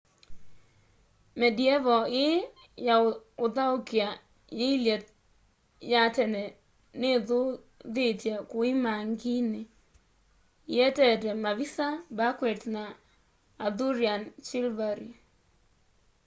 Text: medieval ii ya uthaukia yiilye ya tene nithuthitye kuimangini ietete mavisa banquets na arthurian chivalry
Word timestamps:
medieval 1.39 2.03
ii 2.25 2.37
ya 2.87 2.95
uthaukia 3.45 4.09
yiilye 4.57 4.95
ya 5.91 6.01
tene 6.15 6.43
nithuthitye 6.99 8.33
kuimangini 8.49 9.61
ietete 10.77 11.29
mavisa 11.43 11.87
banquets 12.17 12.65
na 12.75 12.83
arthurian 13.65 14.21
chivalry 14.45 15.11